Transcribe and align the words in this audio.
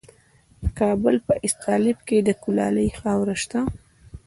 د 0.61 0.65
کابل 0.79 1.15
په 1.27 1.33
استالف 1.45 1.97
کې 2.07 2.17
د 2.27 2.29
کلالي 2.43 2.87
خاوره 2.99 3.35
شته. 3.43 3.61